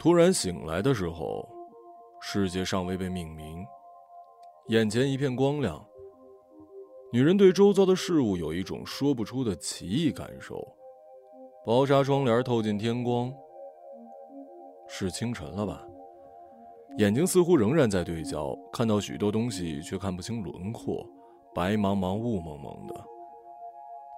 [0.00, 1.46] 突然醒来的时候，
[2.22, 3.66] 世界尚未被命名，
[4.68, 5.78] 眼前一片光亮。
[7.12, 10.66] 女人对周遭的事物有一种说不出的奇异感受。
[11.66, 13.30] 薄纱窗帘透进天光，
[14.88, 15.86] 是清晨了吧？
[16.96, 21.06] 眼睛似乎仍然在对焦，看到许多东西，却看不清轮廓，
[21.54, 22.94] 白茫茫、雾蒙蒙的。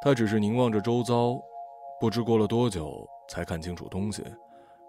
[0.01, 1.43] 他只是凝望着周遭，
[1.99, 4.23] 不知过了多久才看清楚东西。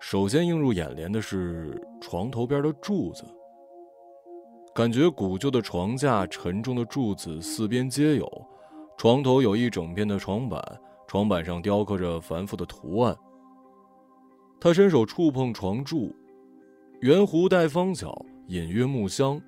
[0.03, 3.23] 首先映入眼帘的是床头边的柱子，
[4.75, 8.29] 感觉古旧的床架、沉重的柱子四边皆有，
[8.97, 10.61] 床头有一整片的床板，
[11.07, 13.17] 床板上雕刻着繁复的图案。
[14.59, 16.13] 他伸手触碰床柱。
[16.99, 18.13] 圆弧带方角，
[18.47, 19.41] 隐约木香。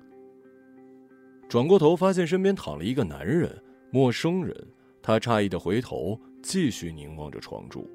[1.50, 4.56] 转过头，发现身边躺了一个男人，陌生人。
[5.02, 7.86] 他诧异的回头，继续凝望着床柱。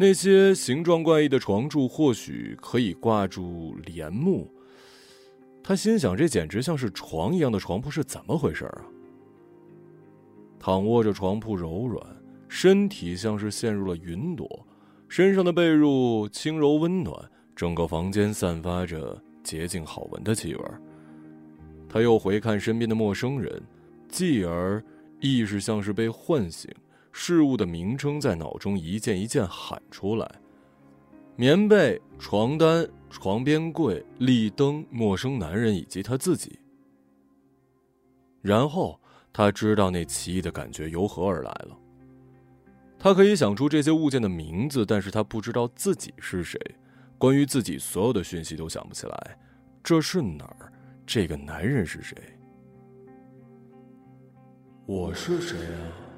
[0.00, 4.50] 那些形状怪异的床柱，或许可以挂住帘幕。
[5.62, 8.82] 他心想：这简直像是床一样的床铺是怎么回事啊？
[10.58, 12.02] 躺卧着，床铺柔软，
[12.48, 14.66] 身体像是陷入了云朵，
[15.06, 17.14] 身上的被褥轻柔温暖。
[17.54, 20.64] 整个房间散发着洁净好闻的气味。
[21.90, 23.62] 他又回看身边的陌生人，
[24.08, 24.82] 继而
[25.20, 26.70] 意识像是被唤醒，
[27.12, 30.30] 事物的名称在脑中一件一件喊出来：
[31.36, 36.58] 棉被、床单、床边柜、立灯、陌生男人以及他自己。
[38.42, 38.98] 然后
[39.32, 41.76] 他知道那奇异的感觉由何而来了。
[42.98, 46.60] 他可以想出这些物件的名字，但是他不知道自己是谁。
[47.18, 49.38] 关于自己所有的讯息都想不起来，
[49.82, 50.72] 这是哪儿？
[51.06, 52.16] 这个男人是谁？
[54.86, 56.09] 我是谁啊？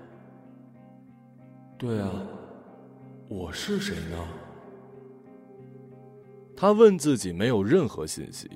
[1.83, 2.13] 对啊，
[3.27, 4.17] 我是谁呢？
[6.57, 8.49] 他问自己，没有任何信息。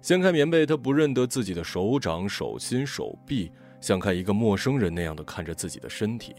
[0.00, 6.34] 掀开棉被，他不认得自己的手掌、手心、手臂，像看一个陌生人那样的看着自己的身体。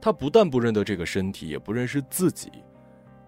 [0.00, 2.48] 他不但不认得这个身体，也不认识自己。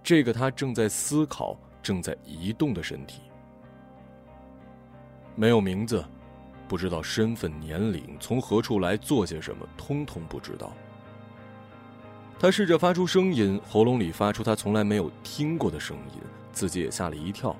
[0.05, 3.23] 这个他正在思考、正在移动的身体，
[5.35, 6.05] 没有名字，
[6.69, 10.73] 不知道身份、年龄，从何处来，做些什么，通通不知道。
[12.41, 17.55] 他试着发出声音，喉咙里发出他从来没有听过的声音，自己也吓了一跳。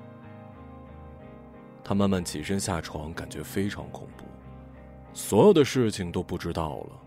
[1.85, 4.25] 他慢慢起身下床，感觉非常恐怖，
[5.13, 6.99] 所有的事情都不知道了。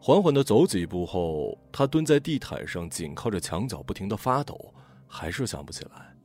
[0.00, 4.72] 缓缓的走几步后，他蹲在地毯上，紧靠着墙角，不停的发抖，
[5.06, 6.16] 还是想不起来。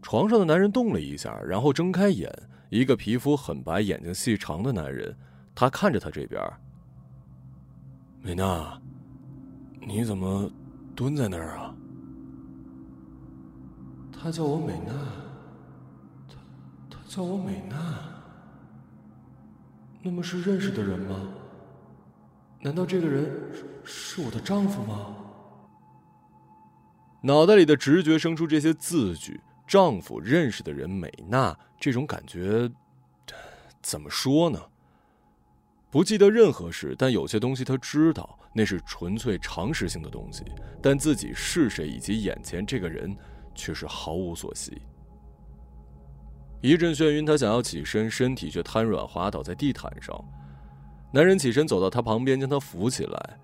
[0.00, 2.32] 床上的男人动了一下，然后睁开眼，
[2.70, 5.14] 一个皮肤很白、眼睛细长的男人，
[5.54, 6.42] 他看着他这边。
[8.22, 8.78] 美娜，
[9.80, 10.50] 你怎么
[10.94, 11.74] 蹲在那儿啊？
[14.12, 14.92] 他叫我美娜，
[16.28, 16.34] 他
[16.90, 17.76] 他叫我美娜。
[20.02, 21.16] 那么是认识的人吗？
[22.60, 23.30] 难道这个人
[23.84, 25.16] 是我的丈夫吗？
[27.22, 32.70] 脑袋里的直觉生出这些字句：丈夫、认识的人、美娜，这种感觉，
[33.80, 34.60] 怎么说呢？
[35.90, 40.44] 不记得任何事，但有些东西他知道，那是纯粹常识性的东西。
[40.80, 43.16] 但自己是谁，以及眼前这个人，
[43.54, 44.80] 却是毫无所悉。
[46.60, 50.24] 一阵眩晕，他想要起身，身体却瘫软滑倒在地毯上。
[51.12, 53.38] 男人起身走到他旁边，将他扶起来。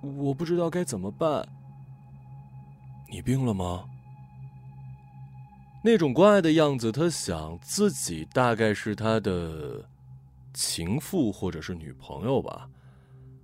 [0.00, 1.46] 我不知道该怎么办。
[3.10, 3.84] 你病了吗？
[5.84, 9.84] 那种关爱的样子，他想自己大概是他的
[10.54, 12.68] 情妇或者是女朋友吧。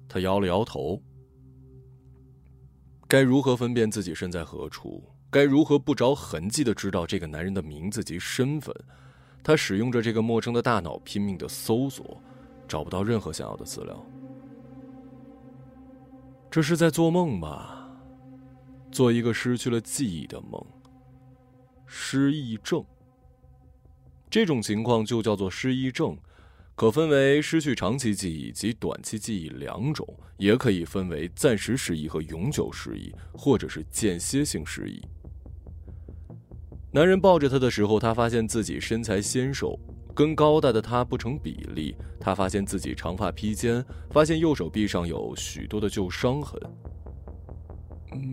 [0.08, 1.00] 他摇了摇头。
[3.06, 5.02] 该如何分辨自己身在何处？
[5.30, 8.74] 该如何不着痕迹的知道这个男人的名字及身份？
[9.42, 12.18] 他使用着这个陌生的大脑拼命的搜索，
[12.66, 14.06] 找不到任何想要的资料。
[16.50, 17.90] 这是在做梦吧？
[18.90, 20.64] 做一个失去了记忆的梦。
[21.84, 22.84] 失忆症。
[24.30, 26.16] 这种情况就叫做失忆症，
[26.74, 30.06] 可分为失去长期记忆及短期记忆两种，
[30.38, 35.00] 也可以分为暂时失忆和永久失忆，或者是间歇性失忆。
[36.90, 39.78] 男人抱着她的时候，他发现自己身材纤瘦，
[40.14, 41.96] 跟高大的他不成比例。
[42.20, 46.60] 他发现自己长发披肩，发现右手臂上有许多的旧伤痕。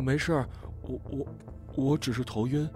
[0.04, 0.50] 没事儿，
[0.82, 1.28] 我我
[1.76, 2.68] 我只是头晕。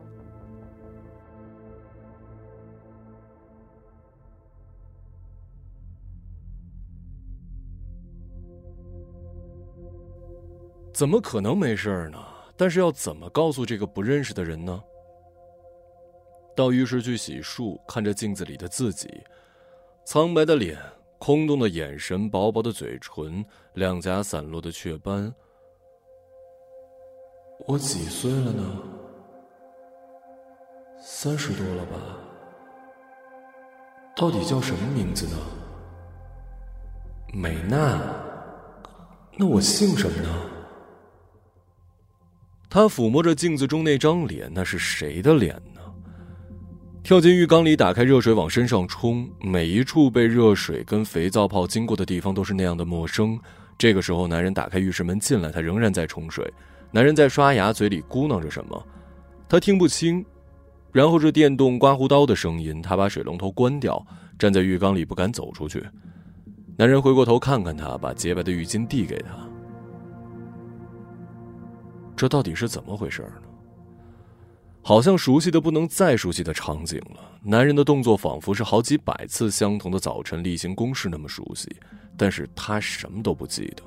[10.96, 12.18] 怎么可能没事呢？
[12.56, 14.82] 但是要怎么告诉这个不认识的人呢？
[16.56, 19.22] 到浴室去洗漱，看着镜子里的自己，
[20.06, 20.82] 苍白的脸，
[21.18, 25.36] 空洞的眼神，薄薄的嘴唇，两颊散落的雀斑。
[27.68, 28.82] 我几岁了呢？
[31.02, 31.98] 三十多了吧？
[34.16, 35.38] 到底叫什么名字呢？
[37.34, 38.02] 美娜。
[39.38, 40.52] 那我姓什么呢？
[42.75, 45.80] 他抚摸着镜子中那张脸，那是谁的脸呢？
[47.04, 53.39] 跳进浴缸里，打开热水往身上冲，每一处被热水跟肥皂泡经过的地方都是那样的陌生。
[53.77, 56.54] 这个时候，男人打开浴室门进来，他仍然在冲水。
[56.92, 58.86] 男人在刷牙，嘴里咕囔着什么，
[59.48, 60.25] 他听不清。
[60.92, 64.06] 然后是电动刮胡刀的声音，他把水龙头关掉，
[64.38, 65.81] 站在浴缸里不敢走出去。
[66.75, 69.30] 男人回过头看看他，把洁白的浴巾递给他。
[72.16, 73.42] 这到底是怎么回事呢？
[74.82, 77.20] 好像熟悉的不能再熟悉的场景了。
[77.42, 81.68] 男人的动作仿佛是好几百次相同的早晨例行公事那么熟悉，
[82.16, 83.84] 但是他什么都不记得。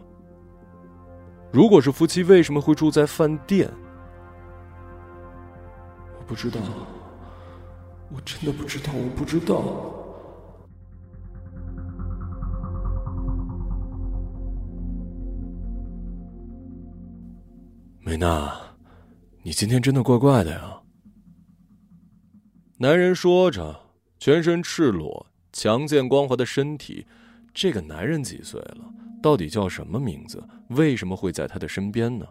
[1.52, 3.70] 如果是夫妻，为什么会住在饭店？
[6.18, 6.60] 我不知道，
[8.12, 9.97] 我真的不知道，我不知道。
[18.08, 18.58] 美娜，
[19.42, 20.80] 你今天真的怪怪的呀。
[22.78, 23.78] 男人说着，
[24.18, 27.06] 全身赤裸、强健光滑的身体。
[27.52, 28.90] 这个男人几岁了？
[29.22, 30.42] 到底叫什么名字？
[30.70, 32.26] 为什么会在他的身边呢？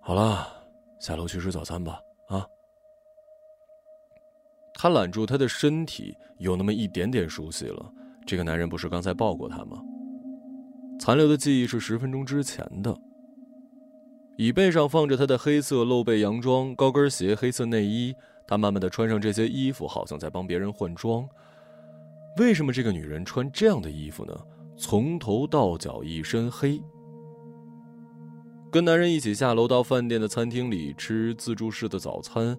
[0.00, 0.48] 好了，
[0.98, 2.00] 下楼去吃早餐吧。
[2.28, 2.46] 啊！
[4.72, 7.92] 他揽住他的身体，有那么一点点熟悉了。
[8.24, 9.82] 这个男人不是刚才抱过他吗？
[10.98, 12.98] 残留的记忆是十分钟之前的。
[14.36, 18.14] 椅背上放着他的黑色露背洋装、高跟鞋、黑色内衣。
[18.46, 21.26] 他慢慢的穿上这些衣服，好像在帮别人换装。
[22.38, 24.34] 为什么这个女人穿这样的衣服呢？
[24.76, 26.82] 从头到脚一身黑。
[28.70, 32.58] 跟男人一起下楼到饭店的餐厅里吃自助式的早餐，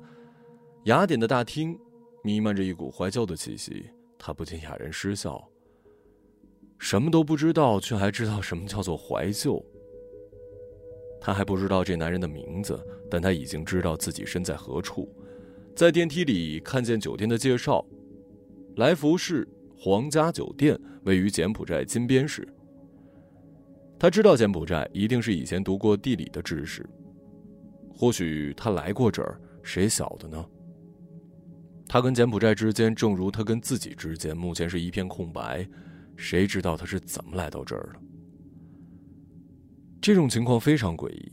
[0.85, 1.77] 雅典的大厅
[2.23, 3.85] 弥漫着一股怀旧的气息，
[4.17, 5.45] 他不禁哑然失笑。
[6.79, 9.63] 什么都不知道，却还知道什么叫做怀旧。
[11.25, 12.79] 他还不知道这男人的名字，
[13.09, 15.11] 但他已经知道自己身在何处。
[15.75, 17.83] 在电梯里看见酒店的介绍，
[18.75, 22.47] 来福士皇家酒店位于柬埔寨金边市。
[23.97, 26.87] 他知道柬埔寨一定是以前读过地理的知识，
[27.91, 30.45] 或许他来过这儿，谁晓得呢？
[31.87, 35.67] 他跟柬埔寨之间，正如他跟自己之间，目前是一片空白，
[36.15, 37.99] 谁知道他是怎么来到这儿的？
[40.05, 41.31] 这种情况非常诡异。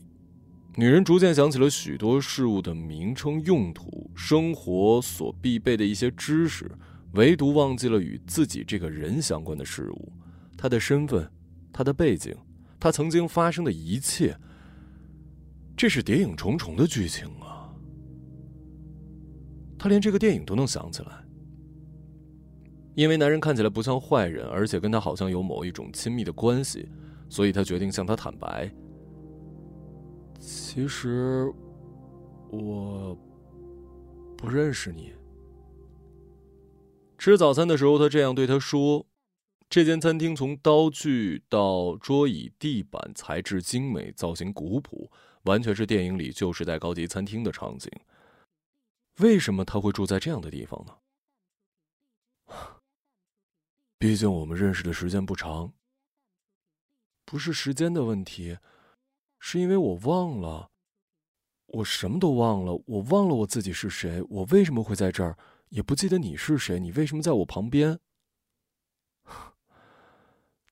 [0.77, 6.71] 女人逐渐想起了许多事物的名称、用途、生活所必备的一些知识，
[7.11, 10.11] 唯独忘记了与自己这个人相关的事物，
[10.57, 11.31] 他的身份，
[11.71, 12.35] 他的背景。
[12.79, 14.35] 他曾经发生的一切，
[15.77, 17.69] 这是谍影重重的剧情啊！
[19.77, 21.23] 他连这个电影都能想起来，
[22.95, 26.89] 因为男人看起来不像坏人，而且跟他好像有某一种亲密的关系，
[27.33, 28.71] 所以他决定向他坦白。
[30.39, 31.51] 其实，
[32.51, 33.17] 我
[34.37, 35.15] 不认识你。
[37.17, 39.07] 吃早餐的时候，他这样对他说。
[39.67, 45.09] 这间餐厅从刀具到桌椅、地板材质精美，造型古朴，
[45.45, 47.91] 完全是电影里旧时代高级餐厅的场景。
[49.17, 50.93] 为什么他会住在这样的地方呢？
[53.97, 55.73] 毕竟我们认识的时间不长。
[57.25, 58.57] 不是时间的问题，
[59.39, 60.71] 是因为我忘了，
[61.67, 65.37] 我什么都忘了，我忘了我自己是谁，我为什么会在这儿，
[65.69, 67.99] 也不记得你是谁，你为什么在我旁边？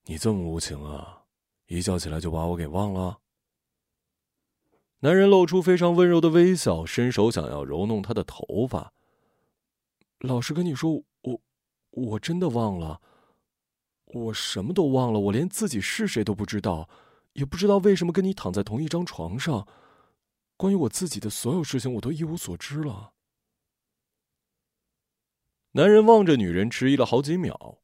[0.05, 1.23] 你这么无情啊！
[1.67, 3.19] 一觉起来就把我给忘了。
[4.99, 8.93] 男人露出非常温柔的微笑，伸手想要揉弄她的头发。
[10.19, 11.41] 老实跟你说，我
[11.91, 13.01] 我真的忘了，
[14.13, 16.89] 我什么都忘了，我连自己是谁都不知道，
[17.33, 19.67] 也不知道为什么跟你躺在同一张床上。
[20.57, 23.13] 关于我自己的所有事情，我都一无所知了。
[25.71, 27.79] 男人望着女人，迟疑了好几秒。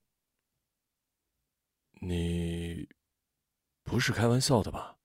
[2.01, 2.88] 你
[3.84, 4.98] 不是开玩笑的吧？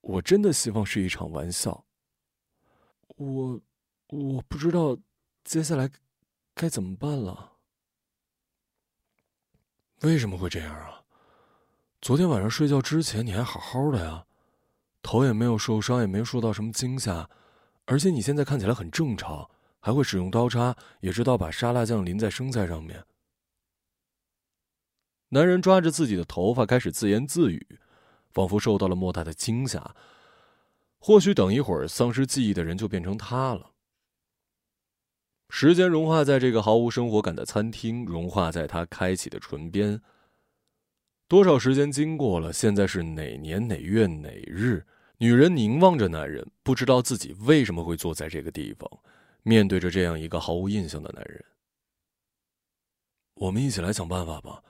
[0.00, 1.84] 我真的希望是一场玩笑。
[3.16, 3.60] 我
[4.06, 4.96] 我不知道
[5.42, 5.90] 接下来
[6.54, 7.57] 该怎么办了。
[10.02, 11.02] 为什么会这样啊？
[12.00, 14.24] 昨天晚上睡觉之前你还好好的呀，
[15.02, 17.28] 头也没有受伤，也没受到什么惊吓，
[17.84, 19.50] 而且你现在看起来很正常，
[19.80, 23.04] 还会使用刀叉，也知道把沙拉酱淋在生菜上面。
[25.30, 27.80] 男人抓着自己的头发，开始自言自语，
[28.30, 29.94] 仿佛受到了莫大的惊吓。
[31.00, 33.72] 或许等一会儿，丧失记忆的人就变成他了。
[35.50, 40.00] 时间融化在这个毫无生活感的餐厅，融化在他开启的唇边。
[41.26, 42.52] 多少时间经过了？
[42.52, 44.86] 现在是哪年哪月哪日？
[45.18, 48.88] 女人凝望着男人，不知道自己为什么会坐在这个地方，
[49.42, 51.44] 面对着这样一个毫无印象的男人。
[53.34, 54.62] 我们一起来想办法吧。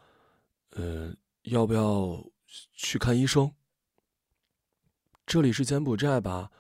[0.70, 2.24] 呃，要不要
[2.72, 3.52] 去看医生？
[5.26, 6.50] 这里是柬埔寨吧？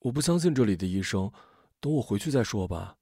[0.00, 1.32] 我不相信这里的医生，
[1.80, 2.96] 等我回去再说吧。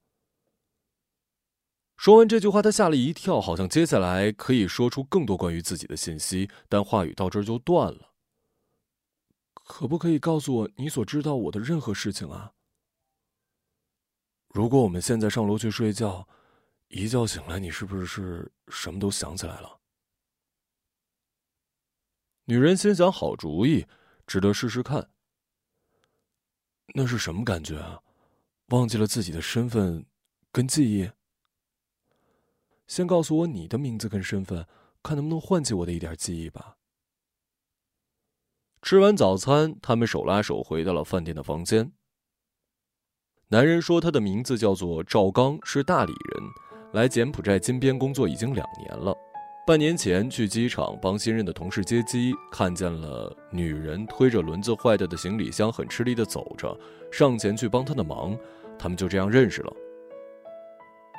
[2.02, 8.12] 说完这句话，他吓了一跳，好像接下来可以说出更多关于自己的信息，但话语到这儿就断了。
[9.54, 12.54] 可不可以告诉我你所知道我的任何事情啊？
[14.49, 16.26] 如果我们现在上楼去睡觉，
[16.88, 19.78] 一觉醒来，你是不是什么都想起来了？
[22.47, 23.87] 女人心想：好主意，
[24.26, 25.09] 值得试试看。
[26.97, 28.02] 那是什么感觉啊？
[28.71, 30.04] 忘记了自己的身份
[30.50, 31.09] 跟记忆？
[32.92, 34.66] 先告诉我你的名字跟身份，
[35.02, 36.76] 看能不能唤起我的一点记忆吧。
[38.82, 41.92] 吃完早餐，他们手拉手回到了饭店的房间。
[43.49, 46.42] 男人说：“他的名字叫做赵刚，是大理人，
[46.92, 49.16] 来柬埔寨金边工作已经两年了。
[49.66, 56.78] 半年前去机场帮新任的同事接机，看见了女人推着轮子坏掉的行李箱，很吃力的走着，
[57.11, 58.37] 上前去帮他的忙，
[58.78, 59.75] 他们就这样认识了。”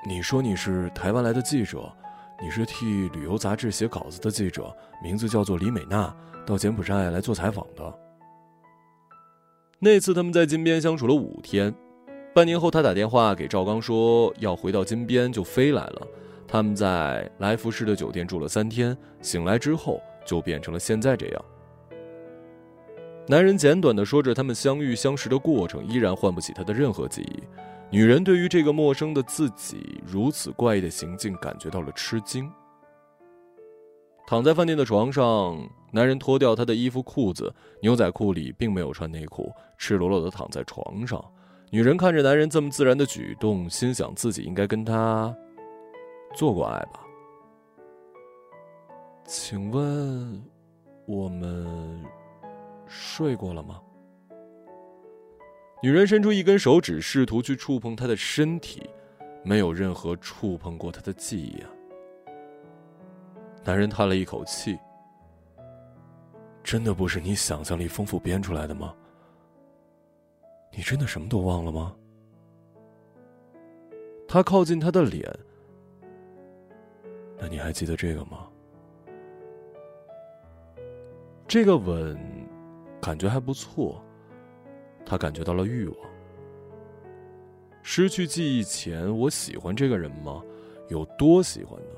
[0.05, 1.89] 你说你是台湾来的记者，
[2.41, 6.13] 你是替旅游杂志写稿子的记者，名字叫做李美娜，
[6.45, 7.99] 到柬埔寨来做采访的。
[9.79, 11.73] 那次他们在金边相处了五天，
[12.35, 16.07] 半年后他打电话给赵刚说要回到金边，就飞来了。
[16.47, 21.45] 他们在来福士的酒店住了三天，醒来之后就变成了现在这样。
[23.25, 27.43] 男人简短的说着他们相遇相识的过程，依然唤不起他的任何记忆。
[27.93, 32.51] 女人对于这个陌生的自己如此怪异的行径感觉到了吃惊。
[34.25, 35.55] 躺在饭店的床上，
[35.91, 41.23] 男人脱掉他的衣服裤子，牛仔裤里并没有穿内裤，赤裸裸的躺在床上。
[41.69, 45.31] 女人看着男人这么自然的举动，心想自己应该跟他
[46.33, 46.99] 做过爱吧？
[49.27, 50.43] 请问，
[51.05, 52.03] 我们
[52.87, 53.79] 睡过了吗？
[55.83, 58.89] 女人伸出一根手指，试图去触碰他的身体，
[59.43, 61.69] 没有任何触碰过他的记忆啊。
[63.65, 64.79] 男人叹了一口气
[66.63, 68.95] ：“真的不是你想象力丰富编出来的吗？
[70.71, 71.93] 你真的什么都忘了吗？”
[74.25, 75.29] 他靠近他的脸
[77.37, 78.47] ：“那你还记得这个吗？
[81.45, 82.17] 这个吻，
[83.01, 84.01] 感觉还不错。”
[85.05, 85.97] 他感觉到了欲望。
[87.81, 90.41] 失去记忆前，我喜欢这个人吗？
[90.89, 91.95] 有多喜欢呢？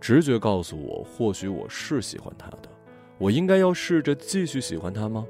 [0.00, 2.68] 直觉告诉我，或许我是喜欢他的。
[3.18, 5.26] 我应该要试着继续喜欢他吗？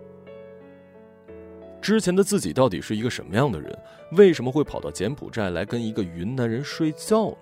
[1.80, 3.78] 之前的自己到底是一个什么样的人？
[4.12, 7.36] 为什么会跑到柬埔寨来跟一个云南人睡觉呢？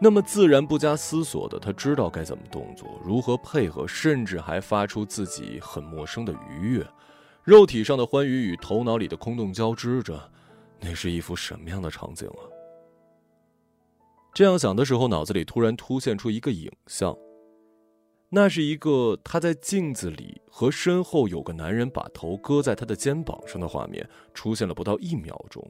[0.00, 6.86] 那么自然不加思索的，他知道该怎么动作，如何配合，甚至还发出自己很陌生的愉悦。
[7.48, 10.30] 肉体上的欢愉与头脑里的空洞交织着，
[10.80, 12.44] 那是一幅什么样的场景啊？
[14.34, 17.16] 这样想的时候，脑子里突然凸现出一个影像，
[18.28, 25.66] 那是一个他在镜子里和身后有个男人把头搁在他的肩膀上的画面，出现了不到一秒钟。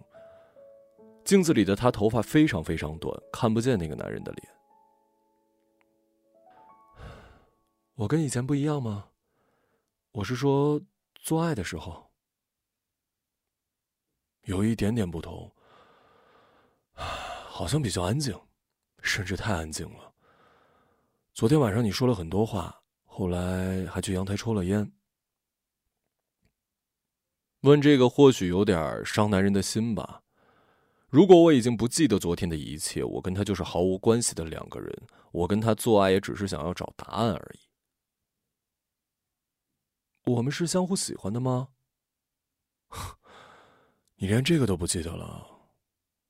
[1.25, 4.49] 镜子里的他头发非常非常短，看不见那个男人的脸。
[7.94, 9.11] 我跟以前不一样吗？
[10.11, 10.82] 我是说。
[11.28, 12.11] 做爱的时候，
[14.44, 15.54] 有一点点不同，
[16.94, 18.35] 好像比较安静，
[19.02, 20.11] 甚至太安静了。
[21.35, 24.90] 昨天晚上你说了很多话，后来还去阳台抽了烟。
[27.61, 30.23] 问这个或许有点伤男人的心吧。
[31.11, 37.67] 如果我已经不记得昨天的一切，我跟他就是毫无关系的两个人，我跟他做爱也只是想要找答案而已。
[40.28, 41.68] 我们是相互喜欢的吗？
[44.16, 45.47] 你连这个都不记得了，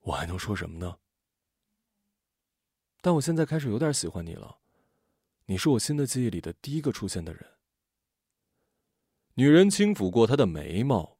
[0.00, 0.98] 我还能说什么呢？
[3.00, 4.58] 但我现在开始有点喜欢你了，
[5.46, 7.44] 你是我新的记忆里的第一个出现的人。
[9.34, 11.18] 女人轻抚过他的眉毛，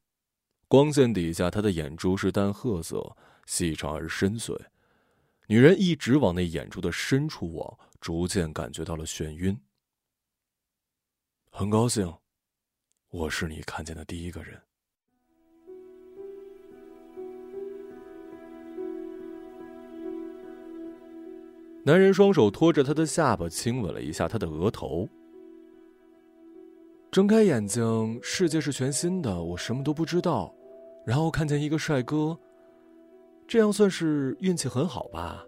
[0.66, 3.16] 光线底下，他的眼珠是淡褐色，
[3.46, 4.60] 细长而深邃。
[5.46, 9.58] 女人一直往那眼珠的深处望，逐渐感觉到了眩晕。
[11.50, 12.12] 很高兴，
[13.10, 14.60] 我是你看见的第一个人。
[21.84, 25.08] 男人双手托着她的下巴，亲吻了一下她的额头。
[27.10, 30.54] 睁开眼睛，世界是全新的，我什么都不知道，
[31.06, 32.38] 然后看见一个帅哥，
[33.46, 35.42] 这样算是运气很好吧？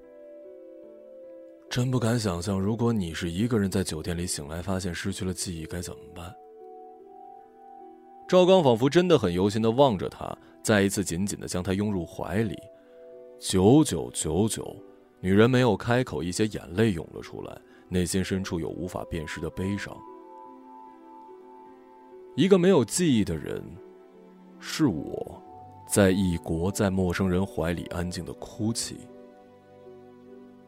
[1.68, 6.34] 真不敢想象，如果你是一个人在酒店里醒来，发现失去了记忆，该怎么办？
[8.30, 10.32] 赵刚仿佛真的很忧心的望着他，
[10.62, 12.56] 再一次紧紧的将他拥入怀里。
[13.40, 14.64] 九九九九，
[15.18, 19.92] 女人没有开口，一些眼泪涌了出来，内心深处有无法辨识的悲伤。
[22.36, 23.64] 一个没有记忆的人，
[24.60, 25.42] 是我，
[25.88, 28.98] 在异国，在陌生人怀里安静的哭泣。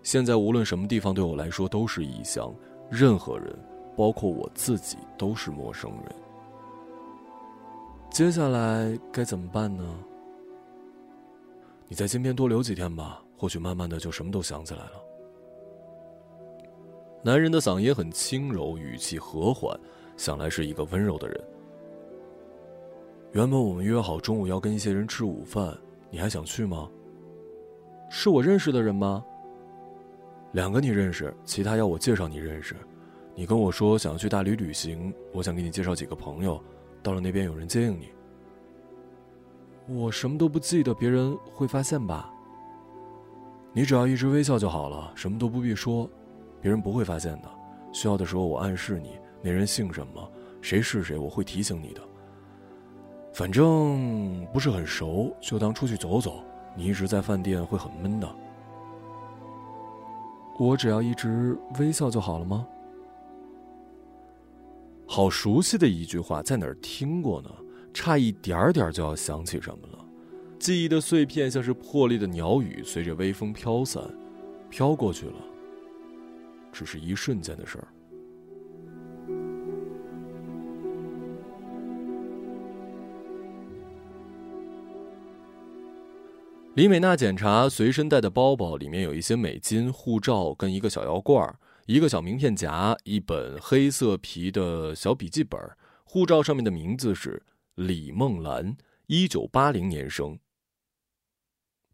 [0.02, 2.52] 现在无论什么地方对我来说都是异乡，
[2.90, 3.56] 任何人，
[3.96, 6.21] 包括我自己，都是陌生人。
[8.12, 9.82] 接下来该怎么办呢？
[11.88, 14.92] 你在金边多留几天吧，或许慢慢的就什么都想起来了。
[17.22, 19.74] 男人的嗓音很轻柔，语气和缓，
[20.18, 21.42] 想来是一个温柔的人。
[23.32, 25.74] 原本我们约好中午要跟一些人吃午饭，
[26.10, 26.90] 你还想去吗？
[28.10, 29.24] 是我认识的人吗？
[30.52, 32.76] 两个你认识，其他要我介绍你认识。
[33.34, 36.62] 你跟我说想要去大理旅行，我想给你介绍几个朋友，
[37.02, 38.10] 到了那边有人接应你。
[39.88, 42.32] 我什么都不记得，别人会发现吧？
[43.72, 46.08] 你只要一直微笑就好了，什么都不必说，
[46.60, 47.48] 别人不会发现的。
[47.92, 52.00] 需要的时候我暗示你，那人姓什么，谁是谁，我会提醒你的。
[53.32, 56.44] 反正不是很熟，就当出去走走。
[56.76, 58.28] 你一直在饭店会很闷的。
[60.58, 62.66] 我只要一直微笑就好了吗？
[65.14, 67.50] 好熟悉的一句话，在哪儿听过呢？
[67.92, 70.02] 差一点点就要想起什么了，
[70.58, 74.02] 记忆的碎片像是破裂的鸟语，随着微风飘散，
[74.70, 75.34] 飘过去了。
[76.72, 77.88] 只是一瞬间的事儿。
[86.74, 95.60] 李美娜检查随身带的包包，里面有一些美金、护照跟一个小药罐儿，一个小名片夹，一本黑色皮的小笔记本。
[96.04, 97.42] 护照上面的名字是。
[97.76, 100.38] 李梦兰，一九八零年生。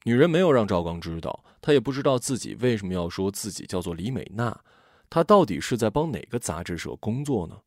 [0.02, 4.64] 女人没有让赵刚知道，她也不知道自己为什么要说自己叫做李美娜。
[5.08, 7.60] 她到底是在帮哪个杂志社工作呢？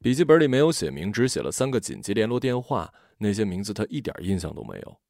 [0.00, 5.00] 笔记本里没有写明，只写了三个紧急联络电话，那些名字她一点印象都没有。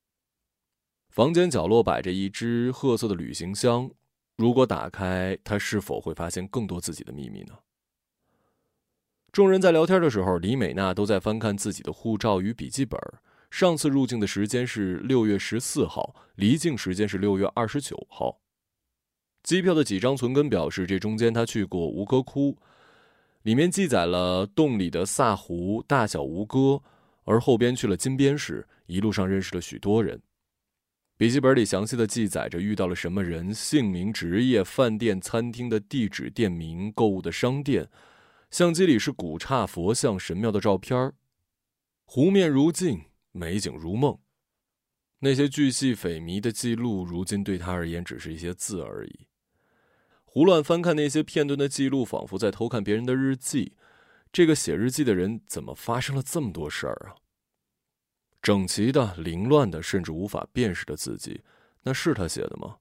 [1.08, 3.90] 房间角落摆着一只褐色的旅行箱，
[4.36, 7.54] 如果打开，他是否会发现更多自己的秘密呢？
[9.32, 13.00] 众人在聊天的时候，李美娜都在翻看自己的护照与笔记本。
[13.50, 18.40] 上次入境的时间是六月十四号，离境时间是六月二十九号。
[19.42, 22.58] 机票的几张存根表示，这中间他去过吴哥窟，
[23.42, 26.82] 里面记载了洞里的萨湖、大小吴哥，
[27.24, 30.20] 而后边去了金边市，一路上认识了许多人。
[31.18, 37.88] 笔记本里详细的记载着遇到了什么人、姓名、职业、饭店、餐厅的地址、店名、购物的商店。
[38.50, 41.14] 相机里是古刹、佛像、神庙的照片
[42.04, 43.02] 湖面如镜，
[43.32, 44.18] 美景如梦。
[45.20, 49.26] 那些巨细匪靡的记录，如今对他而言只是一些字而已。
[50.22, 53.72] 胡乱翻看那些片段的记录，仿佛在偷看别人的日记。
[54.30, 57.16] 这个写日记的人怎么发生了这么多事儿啊？
[58.46, 61.42] 整齐的、凌乱的，甚至无法辨识的字迹，
[61.82, 62.76] 那是他写的吗？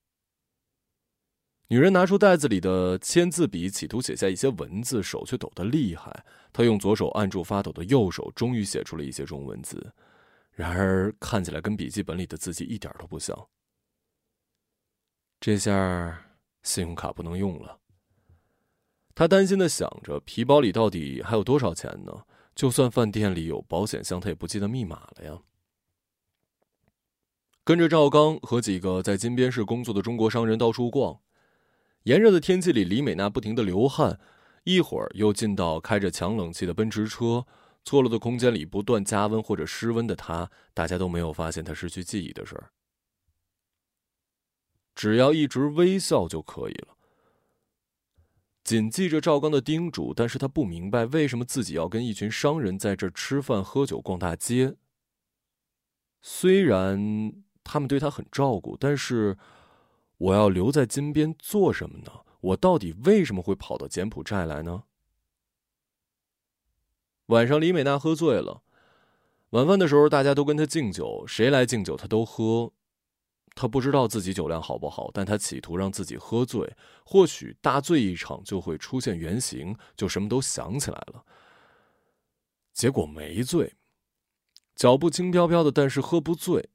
[1.69, 6.23] 女人拿出袋子里的签字笔，企图写下一些文字，手却抖得厉害。
[6.53, 9.91] 她用左手按住发抖的右手，终于写出了一些中文字，
[10.51, 13.35] 然而看起来跟笔记本里的字迹一点都不像。
[15.39, 16.27] 这下
[16.61, 17.79] 信用卡不能用了。
[19.15, 22.23] 她担心的想着，皮包里到底还有多少钱呢？
[22.53, 25.41] 就算饭店里有保险箱，她也不记得密码了呀。
[27.65, 31.19] 跟着赵刚和几个在金边市工作的中国商人到处逛。
[32.03, 34.19] 炎热的天气里，李美娜不停的流汗，
[34.65, 37.47] 一会儿又进到开着强冷气的奔驰车，
[37.83, 42.69] 错落的空间里不断加温或者失温的她，大家都没有发现她失去记忆的事儿。
[44.93, 46.95] 只要一直微笑就可以了。
[48.63, 54.75] 谨记着赵刚的叮嘱，但是他不明白为什么自己要跟一群商人在这儿吃饭、喝酒、逛大街。
[56.21, 59.37] 虽然他们对他很照顾，但是
[60.17, 62.21] 我要留在金边做什么呢？
[62.39, 64.83] 我到底为什么会跑到柬埔寨来呢？
[67.25, 68.61] 晚上，李美娜喝醉了。
[69.49, 72.71] 晚饭的时候，大家都跟她敬酒，谁来敬酒她都喝。
[73.55, 76.75] 她不知道自己酒量好不好，但她企图让自己喝醉。
[77.03, 81.25] 或许大醉一场就会出现原形，就什么都想起来了。
[82.73, 83.73] 结果没醉，
[84.75, 86.69] 脚步轻飘飘的，但是喝不醉。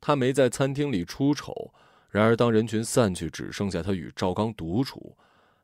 [0.00, 1.72] 他没在餐厅里出丑。
[2.10, 5.16] 然而，当人群散去，只剩下他与赵刚独处。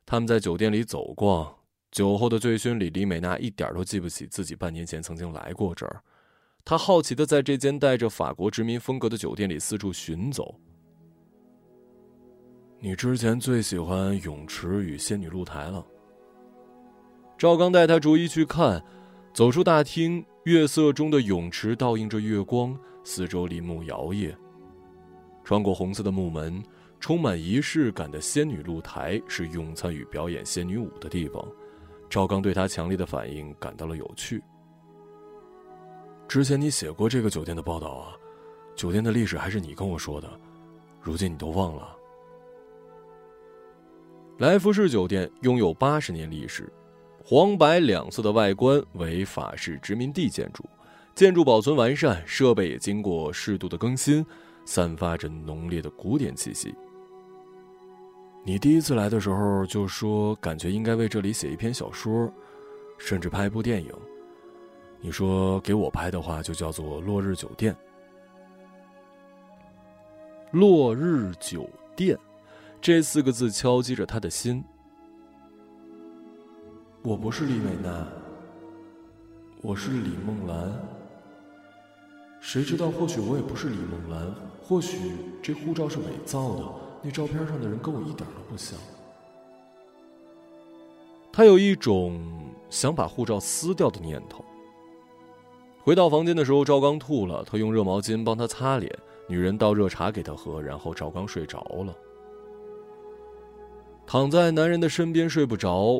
[0.05, 1.55] 他们在酒店里走逛。
[1.91, 6.01] 酒后的醉醺里，李美娜一点都记不起自己半年前曾经来过这儿。
[6.63, 10.59] 她好奇的在这间带着法国殖民风格的酒店里四处寻走。
[12.79, 15.85] 你之前最喜欢泳池与仙女露台了。
[17.37, 18.83] 赵刚带他逐一去看。
[19.33, 24.35] 走出大厅，月色中的泳池倒映着月光，四周林木摇曳。
[25.45, 26.61] 穿过红色的木门，
[26.99, 31.47] 充满仪式感的仙女露台是用餐与表演仙女舞的地方。
[32.09, 34.43] 赵刚对他强烈的反应感到了有趣。
[36.27, 38.13] 之前你写过这个酒店的报道啊，
[38.75, 40.27] 酒店的历史还是你跟我说的，
[40.99, 41.95] 如今你都忘了。
[44.39, 46.71] 来福士酒店拥有八十年历史，
[47.23, 50.67] 黄白两色的外观为法式殖民地建筑，
[51.15, 54.25] 建筑保存完善，设备也经过适度的更新，
[54.65, 56.75] 散发着浓烈的古典气息。
[58.43, 62.29] 你第一次来的时候就说，感觉应该为这里写一篇小说，
[62.97, 63.93] 甚至拍一部电影。
[64.99, 67.73] 你说给我拍的话，就叫做《落日酒店》。
[70.51, 72.19] 落日酒店，
[72.81, 74.61] 这四个字敲击着他的心。
[77.03, 78.05] 我不是李美娜，
[79.61, 80.73] 我是李梦兰。
[82.45, 84.31] 谁知道，或许我也不是李梦兰，
[84.61, 86.63] 或许这护照是伪造的。
[87.01, 88.77] 那照片上的人跟我一点都不像。
[91.33, 92.21] 他有一种
[92.69, 94.45] 想把护照撕掉的念头。
[95.83, 98.95] 回到房间的时候，赵刚吐了，他用热毛巾帮他擦脸，
[99.27, 101.95] 女人倒热茶给他喝，然后赵刚睡着了。
[104.05, 105.99] 躺在男人的身边睡不着，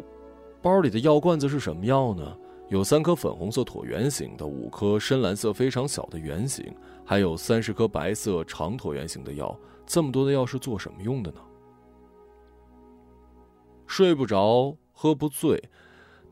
[0.61, 2.37] 包里的药罐子是什么药呢？
[2.69, 6.65] 有三颗粉红色椭圆形的，五颗深蓝色非常小的圆形，
[7.05, 9.57] 还有三十颗白色长椭圆形的药。
[9.85, 11.37] 这么多的药是做什么用的呢？
[13.85, 15.63] 睡不着，喝不醉，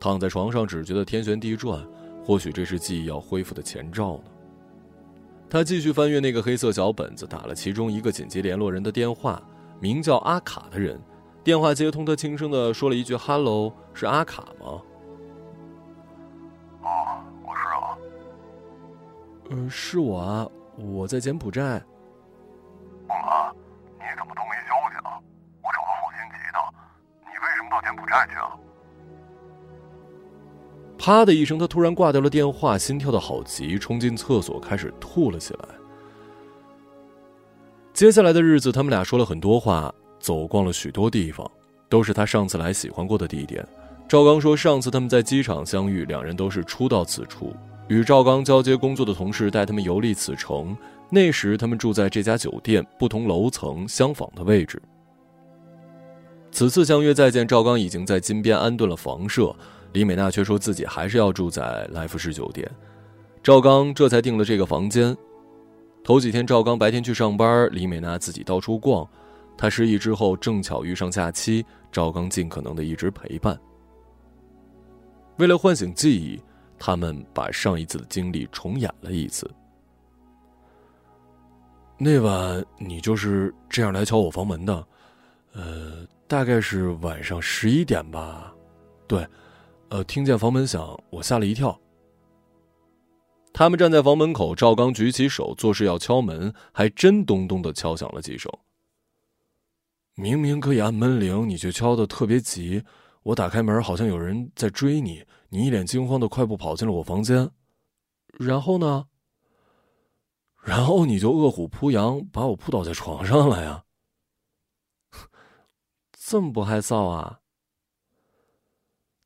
[0.00, 1.86] 躺在床上只觉得天旋地转。
[2.24, 4.24] 或许这是记忆要恢复的前兆呢。
[5.48, 9.40] 他继续翻阅那个黑色小本子，打了其中一个紧急联络人的电话，
[9.78, 11.00] 名叫阿卡的人。
[11.44, 14.80] 电话接通，他轻声的说了一句 “hello”，是阿卡吗？
[19.50, 21.62] 嗯，是我啊，我在柬埔寨。
[23.06, 23.54] 孟兰，
[23.98, 25.20] 你怎么都没消息啊？
[25.62, 26.58] 我找的好心急的，
[27.22, 28.56] 你为什么到柬埔寨去啊？
[30.98, 35.68] 啪的一声，他突然挂掉了电话，心跳的好急，冲进厕所开始吐了起来。
[37.92, 41.48] 接下来的日子，他们俩说了很多话，走逛了许多地方，
[41.90, 43.64] 都是他上次来喜欢过的地点。
[44.08, 47.54] 赵刚说，上次他们在机场相遇，两人都是初到此处，
[47.88, 50.76] 与赵刚交接工作的同事带他们游历此城。
[51.10, 54.80] 那时他们住在这家酒店不同楼层相仿的位置。
[56.50, 59.54] 此次相约再见，赵刚已经在金边安顿了房舍，
[59.92, 62.68] 李美娜却说自己还是要住在来福士酒店。
[63.42, 65.16] 赵刚这才订了这个房间。
[66.02, 69.06] 头几天赵刚白天去上班，李美娜自己到处逛。
[69.56, 73.58] 他失忆之后正巧遇上假期，赵刚尽可能的一直陪伴。
[75.36, 76.40] 为了唤醒记忆，
[76.86, 79.50] 他们把上一次的经历重演了一次。
[81.96, 84.86] 那晚你就是这样来敲我房门的，
[85.54, 88.54] 呃，大概是晚上十一点吧。
[89.06, 89.26] 对，
[89.88, 91.74] 呃，听见房门响，我吓了一跳。
[93.50, 98.52] 他们站在房门口，赵刚举起手，做事要敲门，还真咚咚的敲响了几声。
[100.16, 102.84] 明明可以按门铃，你却敲的特别急。
[103.22, 107.52] 我打开门，好像有人在追你，你一脸惊慌的快步跑进了我房间。
[108.32, 109.06] 然后呢？
[110.64, 113.84] 然后你就饿虎扑羊，把我扑倒在床上了呀！
[116.10, 117.38] 这么不害臊啊！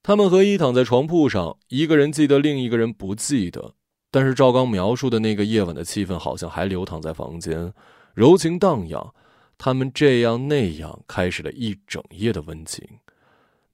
[0.03, 3.75] 他们和一躺在床铺上，一个人记得，另一个人不记得。
[4.11, 7.73] 但是赵刚描述的那个夜晚的气氛，好像还流淌在房间，
[8.13, 9.15] 柔情荡漾。
[9.57, 12.87] 他们这样那样，开始了一整夜的温情。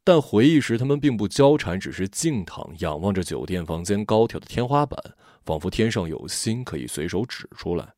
[0.07, 7.95] 但回忆时他们并不交缠，只是静躺，仰望着酒店房间高挑的天花板，仿佛天上有星可以随手指出来。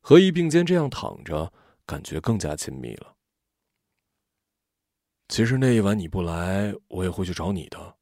[0.00, 1.52] 何一并肩这样躺着，
[1.86, 3.14] 感觉更加亲密了。
[5.28, 7.96] 其实那一晚你不来，我也会去找你的。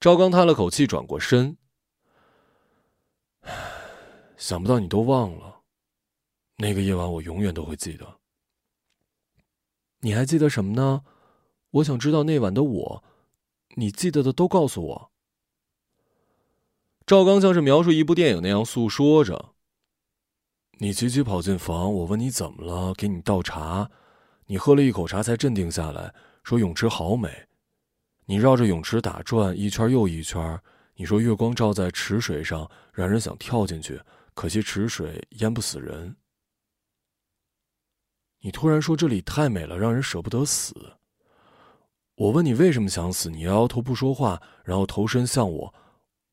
[0.00, 1.56] 赵刚叹了口气，转过身。
[4.36, 5.60] 想不到你都忘了，
[6.56, 8.20] 那个夜晚我永远都会记得。
[10.04, 11.02] 你还记得什么呢？
[11.70, 13.04] 我想知道那晚的我，
[13.76, 15.10] 你记得的都告诉我。
[17.06, 19.54] 赵刚像是描述一部电影那样诉说着。
[20.78, 23.90] 你急急跑进房，我问你怎么了，给你倒茶，
[24.44, 27.30] 你喝了一口茶才镇定下来，说泳池好美。
[28.26, 30.60] 你绕着泳池打转，一圈又一圈。
[30.96, 33.98] 你说月光照在池水上，让人想跳进去，
[34.34, 36.14] 可惜池水淹不死人。
[38.44, 40.74] 你突然说这里太美了，让人舍不得死。
[42.14, 45.72] 我问你为什么想死，你摇摇头不说话，然后头身向我，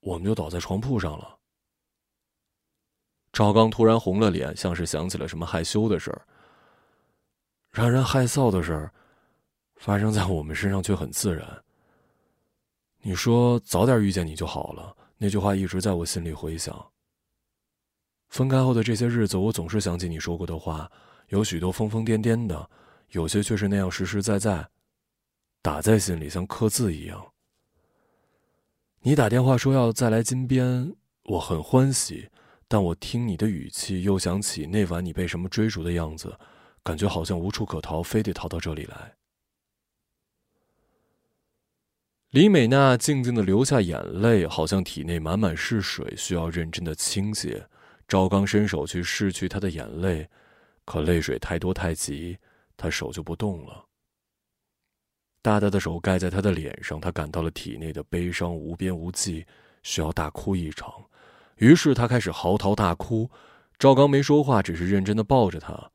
[0.01, 1.37] 我们就倒在床铺上了。
[3.31, 6.21] 赵刚突然红了脸，像是想起了什么害羞的事儿。
[7.69, 8.91] 让人害臊的事儿，
[9.77, 11.63] 发生在我们身上却很自然。
[12.99, 16.85] 你说早点遇见你就好了，那句话一直在我心里回响。
[18.27, 20.91] 分开后的这些日子，我总是想起你说过的话，
[21.31, 22.69] 有许多疯疯癫癫的，
[23.11, 24.69] 有些却是那样实实在在，
[25.61, 27.31] 打在心里像刻字一样。
[29.01, 32.29] 你打电话说要再来金边，我很欢喜，
[32.67, 36.37] 但我听你的语气，又想起那晚你被什么追逐的样子，
[36.83, 39.15] 感觉好像无处可逃，非得逃到这里来。
[42.31, 47.65] 李美娜静静的流下眼泪，好像体内满满是水，需要认真的清洁。
[48.05, 50.29] 赵刚伸手去拭去她的眼泪，
[50.85, 52.37] 可泪水太多太急，
[52.75, 53.85] 他手就不动了。
[55.41, 59.45] 大大的手盖在他的脸上，他感到了体内的悲伤无边无际，
[59.83, 60.93] 需要大哭一场。
[61.57, 63.29] 于是他开始嚎啕大哭。
[63.79, 65.91] 赵刚没说话，只是认真的抱着他。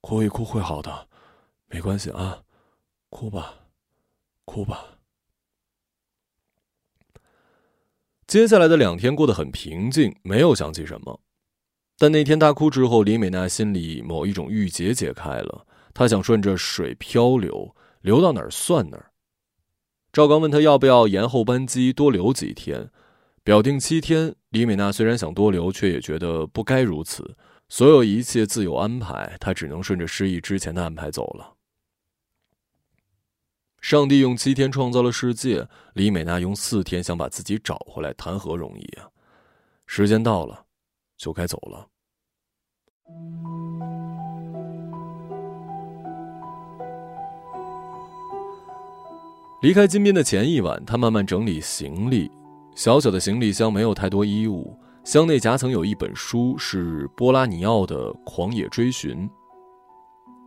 [0.00, 1.08] 哭一哭会好的，
[1.66, 2.42] 没关系啊，
[3.10, 3.54] 哭吧，
[4.44, 4.98] 哭吧。
[8.26, 11.20] 接下来的两天过得很平静，没有想起什么。
[11.96, 19.12] 但那天大哭之后，李美娜心里某一种郁结解开了，她想顺着水漂流，流到哪儿算哪儿。
[20.12, 22.90] 赵刚问她要不要延后班机，多留几天，
[23.42, 24.34] 表定七天。
[24.50, 27.36] 李美娜虽然想多留，却也觉得不该如此。
[27.68, 31.54] 所有一切自有安排，她只能顺着失忆之前的安排走了。
[33.80, 39.08] 上帝用七天创造了世界，李美娜用四天想把自己找回来，谈何容易啊！
[39.86, 40.63] 时间到了，
[41.24, 41.88] 就该走了。
[49.62, 52.30] 离开金边的前一晚，他慢慢整理行李，
[52.74, 59.26] 小小的行李箱没有太多衣物，箱内夹层有一本书，是波拉尼奥的《狂野追寻》，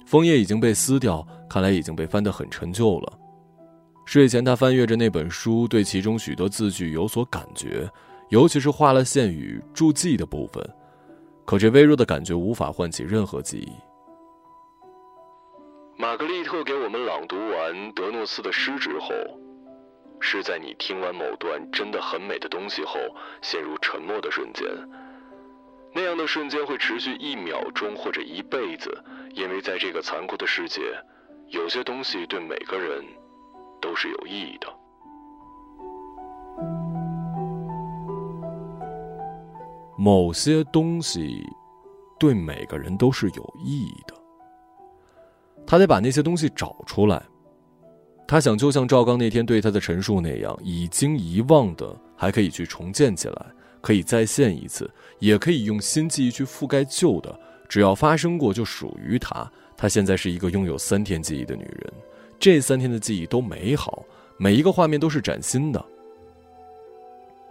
[0.06, 3.20] 枫叶已经被撕掉，看来已经被翻得很陈旧了。
[4.06, 7.90] 睡前，他翻阅着那本书，对其中许多字句有所感觉，
[8.30, 10.63] 尤其是画了线与注记的部分。
[11.46, 13.72] 可这微弱的感觉无法唤起任何记忆。
[15.98, 19.10] 玛格丽特给我们朗读完德诺斯的诗之后，
[20.20, 23.00] 是在你听完某段真的很美的东西后
[23.42, 24.68] 陷入沉默的瞬间。
[25.94, 30.82] 那样的瞬间会持续一秒钟或者一辈子，因为在这个残酷的世界，
[31.48, 33.04] 有些东西对每个人。
[33.80, 34.68] 都是有意义的。
[39.98, 41.44] 某些东西
[42.20, 44.14] 对每个人都是有意义的。
[45.66, 47.22] 他得把那些东西找出来。
[48.28, 53.46] 他想，就像赵刚那天对他的陈述那样，已经遗忘的还可以去重建起来，
[53.82, 57.38] 可以再现一次，也可以用新记忆去覆盖旧的。
[57.70, 59.50] 只要发生过，就属于他。
[59.76, 61.94] 他现在是一个拥有三天记忆的女人。
[62.40, 64.04] 这三天的记忆都美好，
[64.38, 65.86] 每一个画面都是崭新的。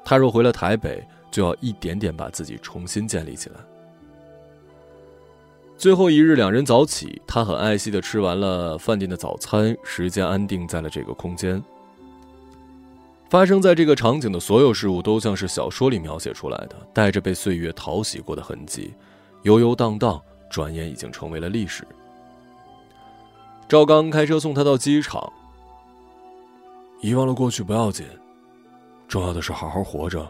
[0.05, 3.57] 他若回了台北，就要一点点把自己重新建立起来。
[5.77, 11.63] 最后一日，两人早起，他很爱惜的吃完了饭店的早餐，时间安定在了这个空间。
[13.29, 18.95] 发生在这个场景的所有事物，都像是小说里描写出来的，带着被岁月淘洗过的痕迹，
[19.43, 21.87] 悠悠荡荡，转眼已经成为了历史。
[23.69, 25.31] 赵刚开车送他到机场。
[27.03, 28.07] 遗忘了过去不要紧，
[29.07, 30.27] 重要的是好好活着，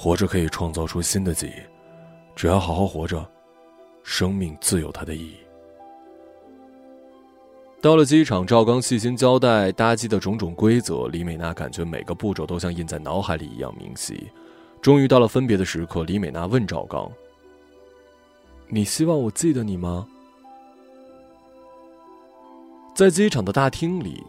[0.00, 1.60] 活着可以创造出新的记忆。
[2.36, 3.28] 只要好好活着，
[4.04, 5.34] 生命自有它的意义。
[7.80, 14.30] 到了机场，赵刚细心交代搭机的种种规则，李美娜感觉每个步骤都像印在脑海里一样明晰。
[14.80, 17.10] 终于到了分别的时刻，李美娜问赵刚
[18.70, 20.06] ：“你希望我记得你吗？”
[22.94, 24.24] 在机场的大厅里，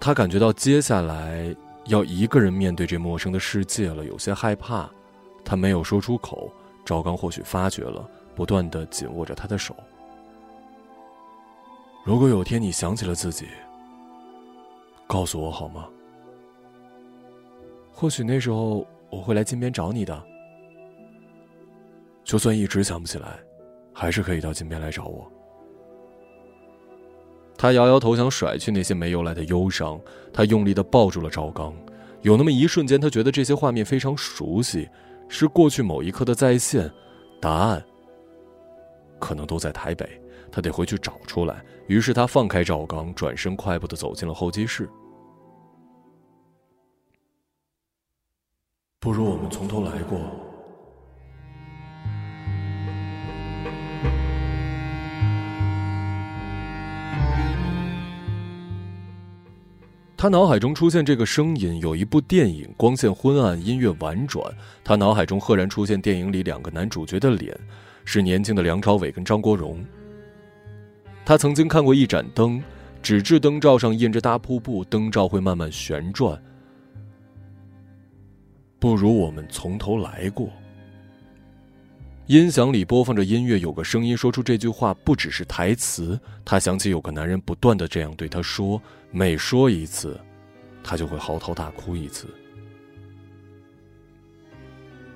[0.00, 1.54] 他感觉到接下来
[1.86, 4.90] 要一个人面对这陌生的世界了，有些害怕。
[5.44, 6.50] 他没有说出口，
[6.84, 9.76] 赵刚或许发觉了，不断的紧握着他的手。
[12.04, 13.46] 如果有天你想起了自己，
[15.06, 15.88] 告诉我好吗？
[17.92, 20.22] 或许那时候我会来金边找你的。
[22.24, 23.38] 就算一直想不起来，
[23.92, 25.30] 还是可以到金边来找我。
[27.56, 30.00] 他摇摇头，想甩去那些没由来的忧伤。
[30.32, 31.72] 他用力的抱住了赵刚，
[32.22, 34.88] 有那么一瞬间，他觉得这些画面非常熟悉，
[35.28, 36.90] 是过去某一刻的再现。
[37.40, 37.84] 答案
[39.20, 40.20] 可能都在台北。
[40.50, 41.64] 他得回去找出来。
[41.88, 44.88] 于是他放开赵刚，转身快步的走进了候机室。
[49.00, 50.20] 不如我们从头来过。
[60.24, 64.42] 他脑海中出现这个声音，有一部电影，光线昏暗，音乐婉转。
[64.82, 67.54] 他脑海中赫然出现电影里两个男主角的脸，
[68.06, 69.84] 是年轻的梁朝伟跟张国荣。
[71.26, 72.64] 他曾经看过一盏灯，
[73.02, 76.42] 纸质灯罩上印着大瀑布，灯罩会慢慢旋转。
[78.78, 80.48] 不如我们从头来过。
[82.26, 86.18] 音响里播放着音乐，有个声音说出这句话，不只是台词。
[86.42, 90.18] 他想起有个男人不断的这样对他说，每说一次，
[90.82, 92.26] 他就会嚎啕大哭一次。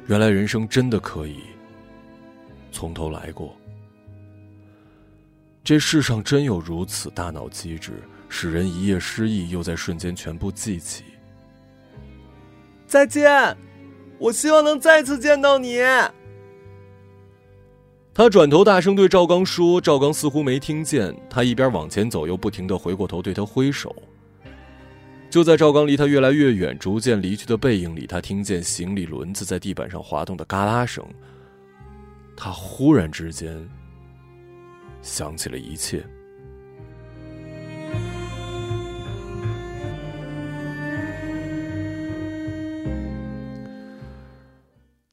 [0.06, 1.40] 原来人生真的可以
[2.70, 3.56] 从头来过。
[5.64, 7.92] 这世上真有如此大脑机制，
[8.28, 11.04] 使人一夜失忆，又在瞬间全部记起。
[12.86, 13.56] 再见，
[14.18, 15.78] 我希望能再次见到你。
[18.18, 21.14] 他转头大声对赵刚说，赵刚似乎没听见。
[21.30, 23.94] 他一边往前走，又不停的回过头对他挥手。
[25.30, 31.06] 就在赵刚离他越来越远、逐渐离去的背影里，他听见行李轮子在地板上滑动的嘎啦声。
[32.36, 33.56] 他忽然之间。
[35.00, 36.04] 想起了一切，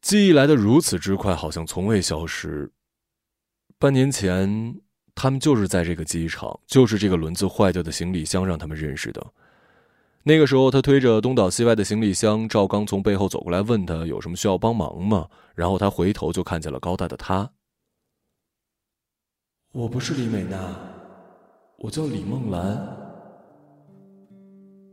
[0.02, 2.72] 记忆来的如此之快，好像从未消失。
[3.78, 4.80] 半年前，
[5.14, 9.26] 他们就是在这个机场，就是这个轮子坏掉的行李箱让他们认识的。
[10.24, 15.28] 那个时候，他推着东倒西歪的行李箱，赵刚从背后走过来，问他有什么需要帮忙吗？
[15.54, 17.50] 然后他回头就看见了高大的他。
[19.72, 20.76] 我不是李美娜，
[21.78, 23.06] 我叫李梦兰。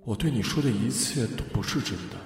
[0.04, 2.16] 我对你说的一切都不是真的，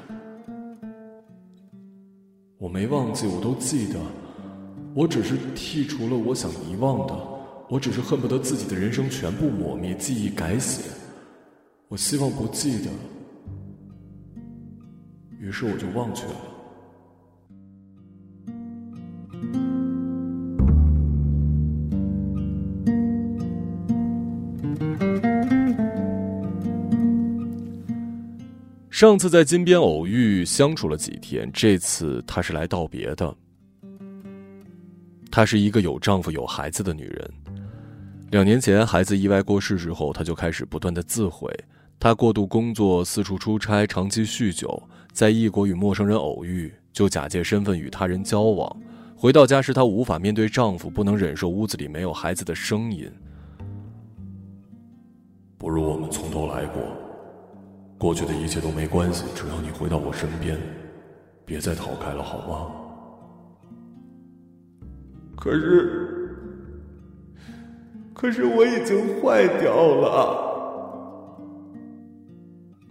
[2.58, 4.00] 我没忘记，我都记得。
[4.96, 7.14] 我只是剔除了我想遗忘的，
[7.68, 10.90] 我只是恨不得自己的人生全部抹灭，记忆改写。
[11.88, 12.90] 我希望不记得，
[15.38, 16.32] 于是我就忘却了。
[28.88, 31.50] 上次在金边偶遇，相处了几天。
[31.52, 33.36] 这次他是来道别的。
[35.36, 37.30] 她是一个有丈夫、有孩子的女人。
[38.30, 41.54] 两年前孩子意外过世之后，她就开始不断的自毁。
[42.00, 48.74] 她过度工作，四处出差，长期酗酒，在异国与陌生人偶遇，就假借身份与他人交往。
[49.14, 53.06] 回到家时，她无法面对丈夫，不能忍受屋子里没有孩子的声音。
[55.58, 56.82] 不如我们从头来过。
[57.98, 60.58] 过去的一切都没关系，只要你回到我身边，
[61.44, 62.85] 别再逃开了，好吗？
[65.46, 66.28] 可是，
[68.12, 70.44] 可是我已经坏掉了。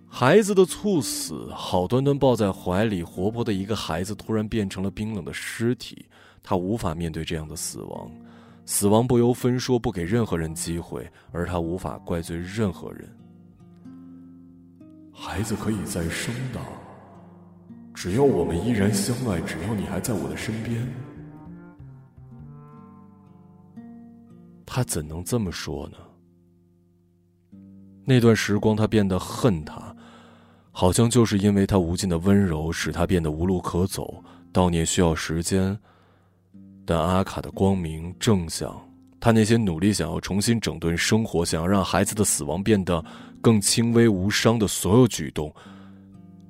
[0.07, 6.05] 孩子的猝死，好端端抱在怀里、活泼的一个孩子，突然变成了冰冷的尸体。
[6.41, 8.09] 他无法面对这样的死亡，
[8.65, 13.05] 死亡不由分说，不给任何人机会，而他无法怪罪任何人。
[15.11, 16.59] 孩子可以再生的，
[17.93, 20.87] 只要我们依然相爱，只要你还在我的身边。
[24.65, 25.97] 他怎能这么说呢？
[28.03, 29.95] 那段时光，他变得恨他，
[30.71, 34.23] 好像就是因为他无尽的温柔，使他变得无路可走。
[34.53, 35.77] 悼念需要时间，
[36.85, 38.73] 但阿卡的光明正向，
[39.19, 43.03] 他那些努力想要重新整顿生活、想要让孩子的死亡变得
[43.41, 45.53] 更轻微无伤的所有举动，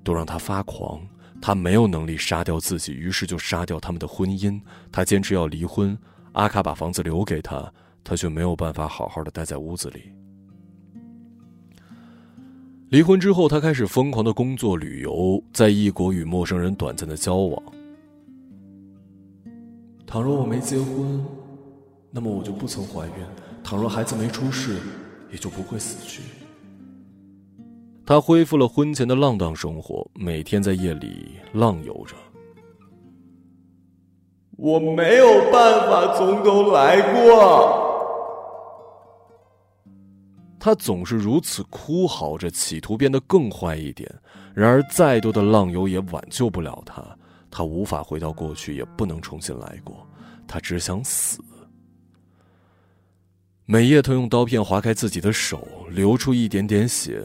[0.03, 1.01] 都让他发狂。
[1.41, 4.59] 他没有能力杀掉自己，于是就杀掉他们的婚姻。
[4.91, 5.97] 他坚持要离婚，
[6.33, 7.71] 阿卡把房子留给他，
[8.05, 10.03] 他却没有办法好好的待在屋子里。
[12.89, 17.61] 离婚之后，他开始疯狂的工作、旅游，在异国与陌生人短暂的交往。
[20.05, 21.25] 倘若我没结婚，
[22.11, 23.25] 那么我就不曾怀孕；
[23.63, 24.77] 倘若孩子没出世，
[25.31, 26.21] 也就不会死去。
[28.05, 32.15] 他恢复了婚前的浪荡生活，每天在夜里浪游着。
[34.57, 37.83] 我没有办法从头来过。
[40.65, 44.11] 他总是如此哭嚎着，企图变得更坏一点。
[44.55, 47.05] 然而，再多的浪游也挽救不了他。
[47.51, 50.09] 他无法回到过去，也不能重新来过。
[50.47, 51.39] 他只想死。
[53.67, 57.23] 每夜，他用刀片划开自己的手，流出一点点血。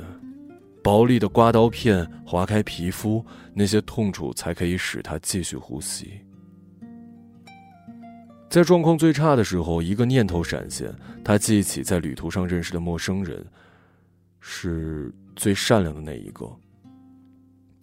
[0.85, 3.25] 薄利的刮刀片划开皮肤，
[3.55, 6.21] 那些痛楚才可以使他继续呼吸。
[8.51, 10.93] 在状况最差的时候，一个念头闪现，
[11.25, 13.47] 他记起在旅途上认识的陌生人，
[14.41, 16.51] 是最善良的那一个。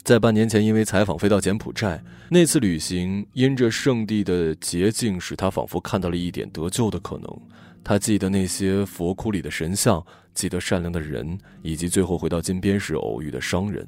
[0.03, 7.41] 在半年前，因为采访飞到柬埔寨，那次旅行因着圣地的捷径，使他仿佛看到了一点得救的可能。
[7.81, 13.87] 他记得那些佛窟里的神像，记得善良的人，以及最后回到金边时偶遇的商人。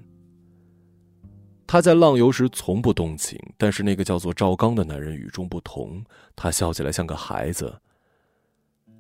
[1.72, 6.04] 他在浪游时从不动情，但是那个叫做赵刚的男人与众不同。
[6.36, 7.80] 他笑起来像个孩子。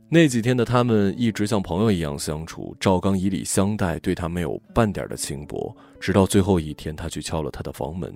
[0.07, 2.77] 那几天的他们一直像朋友一样相处。
[2.79, 5.75] 赵刚以礼相待，对他没有半点的轻薄。
[5.99, 8.13] 直到最后一天，他去敲了他的房门。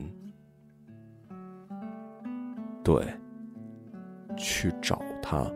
[2.83, 3.03] 对，
[4.37, 5.51] 去找他。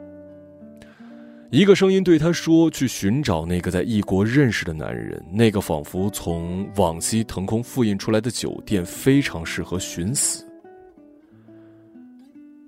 [1.49, 10.45] 一个声音对他说：“去寻找那个在异国认识的男人，那个仿佛从往昔腾空复印出来的酒店，非常适合寻死。”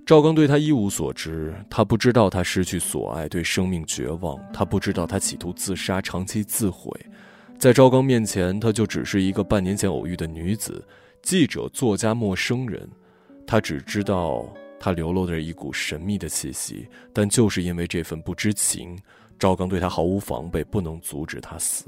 [0.07, 6.89] 赵刚对他一无所知，他不知道他失去所爱，对生命绝望，他不知道他企图自杀，长期自毁。
[7.57, 10.81] 在赵刚面前，他就只是一个半年前偶遇的女子，
[11.21, 12.89] 记者、作家、陌生人。
[13.45, 14.47] 他只知道。
[14.79, 18.97] 他流露着一股神秘的气息，但就是因为这份不知情，
[19.37, 21.85] 赵刚对他毫无防备，不能阻止他死。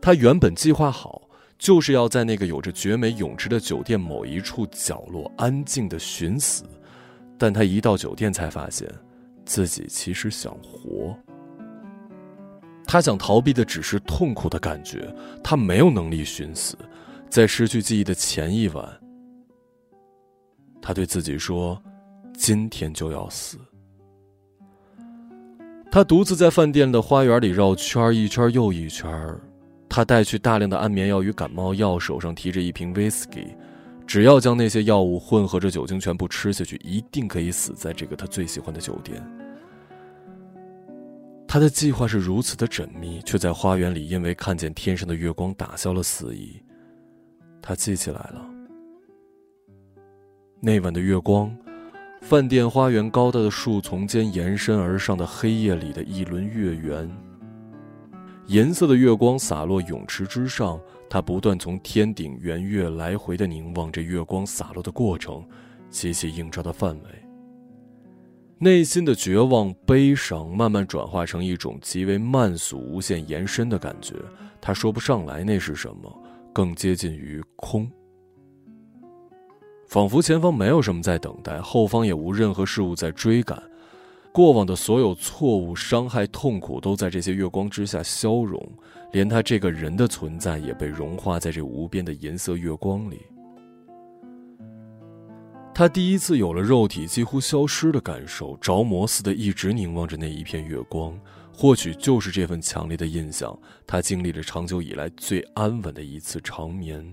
[0.00, 1.22] 他原本计划好，
[1.58, 6.64] 就是要在那个有着绝美泳池的酒店某一处角落安静的寻死，
[7.38, 8.86] 但他一到酒店才发现，
[9.44, 11.16] 自己其实想活。
[12.84, 15.08] 他想逃避的只是痛苦的感觉，
[15.42, 16.76] 他没有能力寻死，
[17.30, 19.01] 在失去记忆的前一晚。
[20.82, 21.80] 他对自己说
[22.36, 23.56] ：“今天就要死。”
[25.90, 29.38] 他独自在饭店的花园里绕圈一圈又一圈
[29.88, 33.46] 他带去大量的安眠药与感冒药，手上提着一瓶威士忌。
[34.06, 39.22] 只要将那些药物混合着酒精全部吃下去，一定可以死在这个他最喜欢的酒店。
[41.46, 46.60] 他的计划是如此的缜密，却在花园里因为看见天上的月光打消了死意。
[47.60, 48.51] 他记起来了。
[50.64, 51.52] 那晚的月光，
[52.20, 57.10] 饭店花园高大的树丛间延伸而上的黑夜里的一轮月圆。
[58.46, 65.44] 银色的月光洒落泳池之上，他不断从天顶圆月来回的凝望着月光洒落的过程，
[65.90, 67.08] 极其映照的范围。
[68.58, 74.14] 内心的绝望、悲伤慢慢转化成一种极为慢速、无限延伸的感觉。
[74.60, 77.90] 他说不上来那是什么，更接近于空。
[79.92, 83.62] 仿佛前方没有什么在等待，后方也无任何事物在追赶，
[84.32, 88.58] 过往的所有错误、伤害、痛苦都在这些月光之下消融，
[89.12, 93.20] 连他这个人的存在也被融化在这无边的银色月光里。
[95.74, 101.14] 他第一次有了肉体几乎消失的感受，着魔似的一直凝望着那一片月光。
[101.52, 103.54] 或许就是这份强烈的印象，
[103.86, 107.04] 他经历了长久以来最安稳的一次长眠。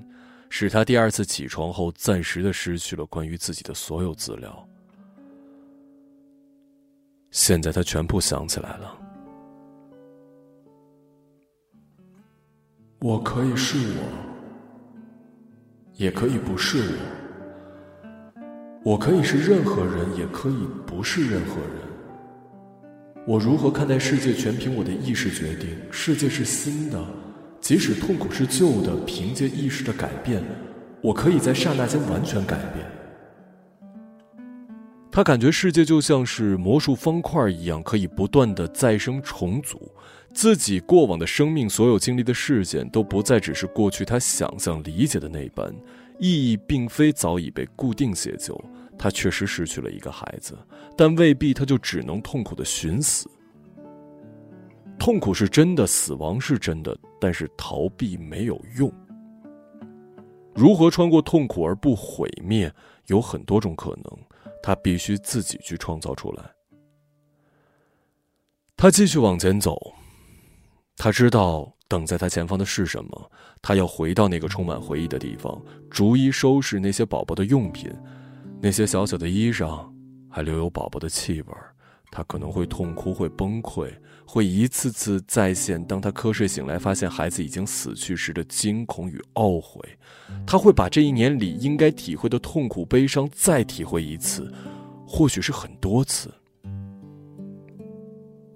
[0.50, 4.68] 使他第二次起床后暂时的失去了关于自己的所有资料。
[7.32, 8.97] 现在他全部想起来了。
[13.00, 14.04] 我可以是我，
[15.93, 16.97] 也可以不是我。
[18.84, 21.70] 我可以是任何人，也可以不是任何人。
[23.28, 25.70] 我如何看待世界，全凭我的意识决定。
[25.91, 27.19] 世界是新的。
[27.62, 30.43] 即使痛苦是旧的，凭借意识的改变，
[31.01, 32.86] 我可以在刹那间完全改变。
[35.12, 39.91] 他感觉世界就像是魔术方块一样，可以不断的再生重组。
[40.34, 45.74] 自己过往的生命，所有经历的事件，都不再只是过去他想象理解的那般，
[46.20, 48.60] 意义并非早已被固定写就。
[48.97, 50.57] 他确实失去了一个孩子，
[50.95, 53.30] 但未必他就只能痛苦的寻死。
[54.99, 58.92] 痛苦是真的，死亡是真的，但是逃避没有用。
[60.56, 62.74] 如何穿过痛苦而不毁灭，
[63.08, 64.20] 有很多种可能，
[64.62, 66.44] 他必须自己去创造出来。
[68.76, 69.78] 他继续往前走。
[70.98, 77.90] 他知道等在他前方的是什么，他要回到那个充满回忆的地方，逐一收拾那些宝宝的用品，
[78.62, 79.90] 那些小小的衣裳，
[80.30, 81.74] 还留有宝宝的气味儿
[82.12, 83.91] 他可能会痛哭，会崩溃，
[84.26, 89.80] 会一次次再现当他瞌睡醒来，发现孩子已经死去时的惊恐与懊悔。
[90.45, 94.51] 他会把这一年里应该体会的痛苦、悲伤再体会一次，
[95.07, 96.34] 或许是很多次。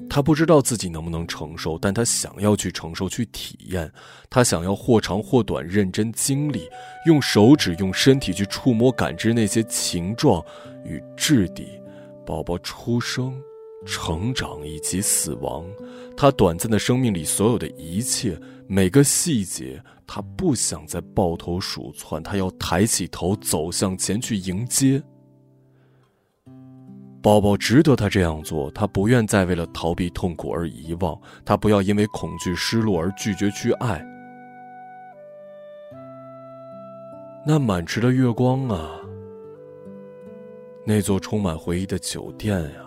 [0.10, 3.92] 他不知道自己能不能承受，但他想要去承受、去体验。
[4.30, 6.70] 他想要或长或短认真经历，
[7.08, 10.44] 用手指、用身体去触摸、感知那些形状
[10.84, 11.68] 与质地。
[12.26, 13.34] 宝宝出生、
[13.86, 15.66] 成长以及死亡，
[16.16, 25.02] 他短暂的生命里所有的一切，每个细节，他不想再抱头鼠窜，他要抬起头走向前去迎接。
[27.22, 34.06] 宝宝值得他这样做，他不愿再为了逃避痛苦而遗忘，他不要因为恐惧失落而拒绝去爱。
[37.46, 38.92] 那满池的月光啊，
[40.86, 42.86] 那座充满回忆的酒店呀，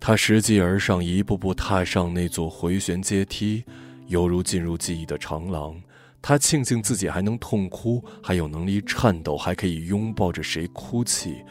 [0.00, 3.62] 他拾级而上，一步步踏上那座回旋阶梯，
[4.06, 5.78] 犹如进入记忆的长廊。
[6.22, 11.44] 他庆幸自己还能痛哭，还有能力颤抖，还可以拥抱着谁哭泣。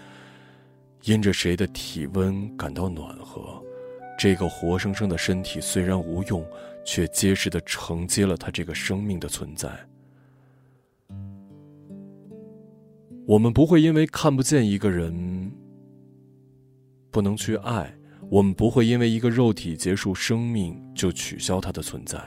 [1.03, 3.61] 因着谁的体温感到暖和，
[4.17, 6.45] 这个活生生的身体虽然无用，
[6.85, 9.69] 却结实的承接了他这个生命的存在。
[13.31, 15.49] 我们不会因为看不见一个人
[17.11, 17.95] 不能去爱，
[18.29, 22.19] 我们不会因为一个肉体结束生命就取消他的存在。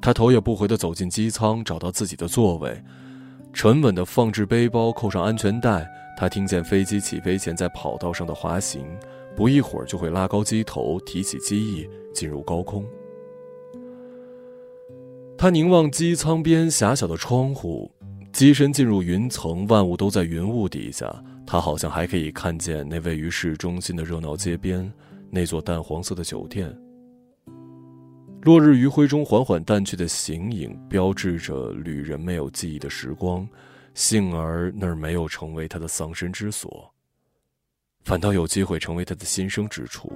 [0.00, 2.82] 他头也不回的走进机舱，找到自己的座位，
[3.52, 5.86] 沉稳的放置背包，扣上安全带。
[6.16, 8.82] 他听见飞机起飞前在跑道上的滑行，
[9.36, 12.82] 不一会儿就会拉高机头，提起机翼，进入高空。
[15.36, 17.90] 他凝望机舱边狭小的窗户，
[18.34, 21.08] 机身进入云层，万物都在云雾底下。
[21.46, 24.92] 他好像还可以看见那位于市中心的热闹街边，
[25.30, 26.76] 那座淡黄色的酒店。
[28.42, 33.48] 落日余晖中缓缓淡去的形影，标志着旅人没有记忆的时光。
[33.94, 36.92] 幸而那儿没有成为他的丧身之所，
[38.02, 40.12] 反倒有机会成为他的新生之处。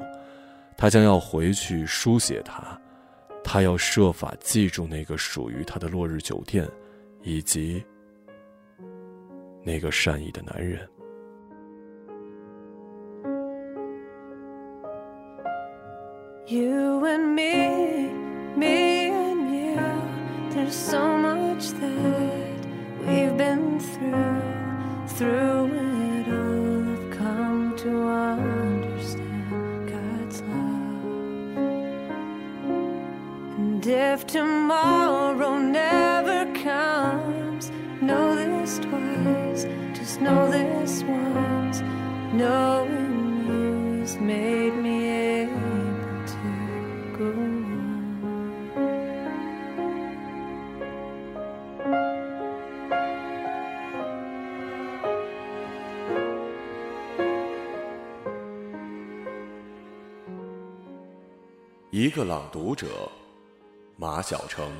[0.77, 2.77] 他将要回去书写它，
[3.45, 6.69] 他要设法记住那个属于他的落日酒店，
[7.23, 7.81] 以及
[9.64, 10.88] 那个善意的男人。
[16.46, 18.12] You and me,
[18.58, 19.80] me and you,
[20.54, 22.54] there's so much there.
[23.08, 24.42] we've been through,
[25.08, 31.58] through it all, I've come to understand God's love.
[33.58, 37.72] And if tomorrow never comes,
[38.02, 39.37] know this twice,
[40.21, 41.81] Know this once,
[42.33, 45.07] knowing you has made me
[45.43, 46.39] able to
[47.19, 47.33] go.
[61.91, 63.11] 一个朗读者，
[63.97, 64.71] 马晓成。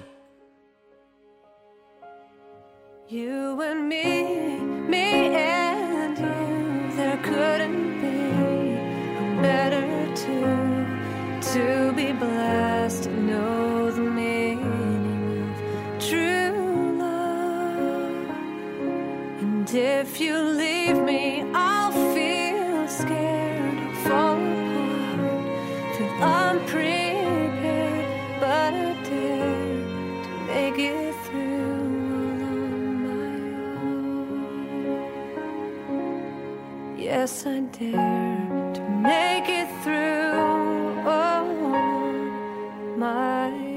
[3.11, 12.88] You and me, me and you, there couldn't be a better two to be blessed
[37.29, 40.33] guess I dare to make it through
[41.05, 41.45] oh,
[42.97, 43.69] my own.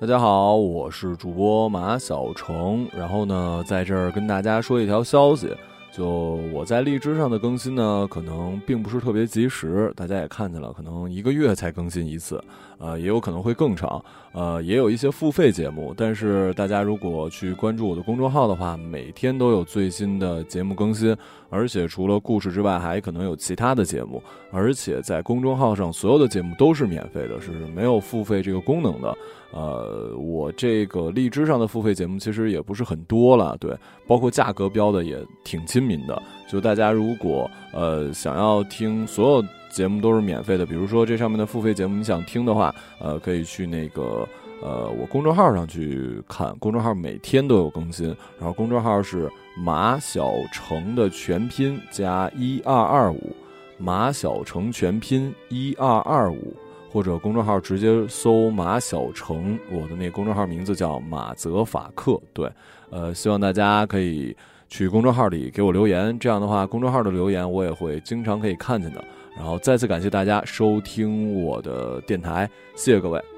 [0.00, 5.56] 大家好，我是主播马小成，然后呢，在这儿跟大家说一条消息。
[5.92, 6.06] 就
[6.54, 9.92] 我在荔枝上的更新呢，可能并不是特别及时。
[9.94, 12.42] 大家也看见了，可能一个月才更新一次，
[12.78, 14.02] 呃，也有可能会更长。
[14.32, 21.14] 呃，也有一些付费节目，但是大家如果去关注我的公众号的话，每天都有最新的节目更新，
[21.50, 24.22] 而且除了故事之外，还可能有其他的节目。
[24.50, 29.14] 而且在公众号上，所有的节目都是免费的，是没有付费这个功能的。
[29.52, 33.76] 呃，我这个荔枝上的付费节目其实也不是很多了，对，
[34.06, 36.20] 包括价格标的也挺亲民的。
[36.48, 44.26] 就大家如果呃想要听所有节目都是免费的，比如说这上面的付费节目你想听的话，呃，可以去那个
[44.62, 48.06] 呃我公众号上去看，公众号每天都有更新，
[48.38, 53.36] 然后公众号是马小成的全拼加一二二五，
[53.78, 56.54] 马小成全拼一二二五。
[56.92, 62.20] 或者公众号直接搜马小成，我的那公众号名字叫马泽法克。
[62.34, 62.50] 对，
[62.90, 64.36] 呃，希望大家可以
[64.68, 69.02] 去公众号里给我留言，这样的话，公众号的留言我也会经常可以看见的。
[69.34, 73.31] 然后再次感谢大家收听我的电台，谢谢各位。